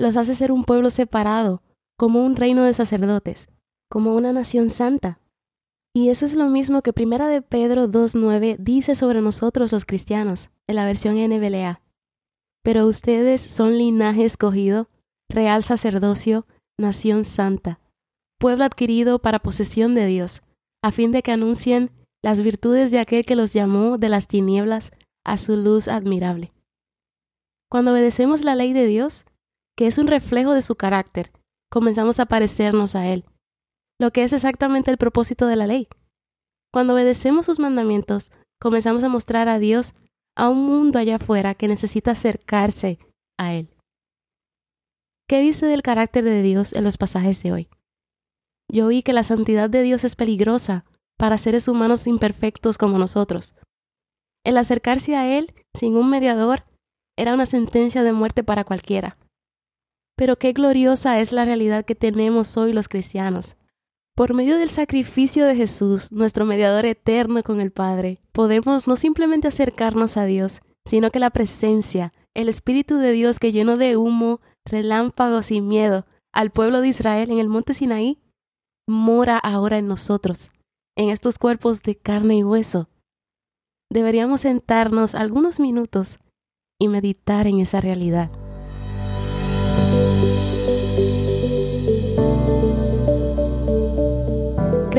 Los 0.00 0.16
hace 0.16 0.34
ser 0.34 0.50
un 0.50 0.64
pueblo 0.64 0.88
separado, 0.88 1.60
como 1.96 2.24
un 2.24 2.36
reino 2.36 2.62
de 2.64 2.74
sacerdotes, 2.74 3.48
como 3.90 4.14
una 4.14 4.32
nación 4.32 4.70
santa. 4.70 5.20
Y 5.94 6.08
eso 6.08 6.26
es 6.26 6.34
lo 6.34 6.48
mismo 6.48 6.82
que 6.82 6.92
Primera 6.92 7.28
de 7.28 7.42
Pedro 7.42 7.88
2.9 7.88 8.56
dice 8.58 8.94
sobre 8.94 9.20
nosotros 9.20 9.70
los 9.70 9.84
cristianos, 9.84 10.50
en 10.66 10.76
la 10.76 10.86
versión 10.86 11.16
NBLA. 11.16 11.80
Pero 12.62 12.86
ustedes 12.86 13.40
son 13.40 13.78
linaje 13.78 14.24
escogido, 14.24 14.88
real 15.28 15.62
sacerdocio, 15.62 16.46
nación 16.78 17.24
santa, 17.24 17.78
pueblo 18.40 18.64
adquirido 18.64 19.20
para 19.20 19.38
posesión 19.38 19.94
de 19.94 20.06
Dios, 20.06 20.42
a 20.82 20.90
fin 20.90 21.12
de 21.12 21.22
que 21.22 21.32
anuncien 21.32 21.90
las 22.22 22.40
virtudes 22.40 22.90
de 22.90 22.98
aquel 22.98 23.24
que 23.24 23.36
los 23.36 23.52
llamó 23.52 23.98
de 23.98 24.08
las 24.08 24.26
tinieblas 24.26 24.92
a 25.24 25.38
su 25.38 25.56
luz 25.56 25.88
admirable. 25.88 26.52
Cuando 27.70 27.92
obedecemos 27.92 28.44
la 28.44 28.54
ley 28.54 28.72
de 28.72 28.86
Dios, 28.86 29.26
que 29.76 29.86
es 29.86 29.98
un 29.98 30.06
reflejo 30.06 30.52
de 30.52 30.62
su 30.62 30.74
carácter, 30.74 31.32
comenzamos 31.74 32.20
a 32.20 32.26
parecernos 32.26 32.94
a 32.94 33.08
Él, 33.08 33.24
lo 34.00 34.12
que 34.12 34.22
es 34.22 34.32
exactamente 34.32 34.92
el 34.92 34.96
propósito 34.96 35.48
de 35.48 35.56
la 35.56 35.66
ley. 35.66 35.88
Cuando 36.72 36.94
obedecemos 36.94 37.46
sus 37.46 37.58
mandamientos, 37.58 38.30
comenzamos 38.60 39.02
a 39.02 39.08
mostrar 39.08 39.48
a 39.48 39.58
Dios 39.58 39.92
a 40.36 40.50
un 40.50 40.66
mundo 40.66 41.00
allá 41.00 41.16
afuera 41.16 41.56
que 41.56 41.66
necesita 41.66 42.12
acercarse 42.12 43.00
a 43.40 43.54
Él. 43.54 43.74
¿Qué 45.28 45.40
dice 45.40 45.66
del 45.66 45.82
carácter 45.82 46.22
de 46.22 46.42
Dios 46.42 46.74
en 46.74 46.84
los 46.84 46.96
pasajes 46.96 47.42
de 47.42 47.52
hoy? 47.52 47.68
Yo 48.70 48.86
oí 48.86 49.02
que 49.02 49.12
la 49.12 49.24
santidad 49.24 49.68
de 49.68 49.82
Dios 49.82 50.04
es 50.04 50.14
peligrosa 50.14 50.84
para 51.18 51.38
seres 51.38 51.66
humanos 51.66 52.06
imperfectos 52.06 52.78
como 52.78 52.98
nosotros. 52.98 53.56
El 54.44 54.58
acercarse 54.58 55.16
a 55.16 55.36
Él 55.36 55.52
sin 55.76 55.96
un 55.96 56.08
mediador 56.08 56.66
era 57.18 57.34
una 57.34 57.46
sentencia 57.46 58.04
de 58.04 58.12
muerte 58.12 58.44
para 58.44 58.62
cualquiera. 58.62 59.18
Pero 60.16 60.36
qué 60.36 60.52
gloriosa 60.52 61.20
es 61.20 61.32
la 61.32 61.44
realidad 61.44 61.84
que 61.84 61.94
tenemos 61.94 62.56
hoy 62.56 62.72
los 62.72 62.88
cristianos. 62.88 63.56
Por 64.16 64.32
medio 64.32 64.58
del 64.58 64.70
sacrificio 64.70 65.44
de 65.44 65.56
Jesús, 65.56 66.12
nuestro 66.12 66.44
mediador 66.44 66.86
eterno 66.86 67.42
con 67.42 67.60
el 67.60 67.72
Padre, 67.72 68.20
podemos 68.30 68.86
no 68.86 68.94
simplemente 68.94 69.48
acercarnos 69.48 70.16
a 70.16 70.24
Dios, 70.24 70.62
sino 70.84 71.10
que 71.10 71.18
la 71.18 71.30
presencia, 71.30 72.12
el 72.32 72.48
Espíritu 72.48 72.98
de 72.98 73.10
Dios 73.10 73.40
que 73.40 73.50
llenó 73.50 73.76
de 73.76 73.96
humo, 73.96 74.40
relámpagos 74.64 75.50
y 75.50 75.60
miedo 75.60 76.06
al 76.32 76.50
pueblo 76.50 76.80
de 76.80 76.88
Israel 76.88 77.30
en 77.32 77.38
el 77.38 77.48
monte 77.48 77.74
Sinaí, 77.74 78.18
mora 78.86 79.36
ahora 79.38 79.78
en 79.78 79.88
nosotros, 79.88 80.50
en 80.96 81.10
estos 81.10 81.38
cuerpos 81.38 81.82
de 81.82 81.96
carne 81.96 82.36
y 82.36 82.44
hueso. 82.44 82.88
Deberíamos 83.90 84.42
sentarnos 84.42 85.16
algunos 85.16 85.58
minutos 85.58 86.18
y 86.80 86.88
meditar 86.88 87.46
en 87.46 87.60
esa 87.60 87.80
realidad. 87.80 88.30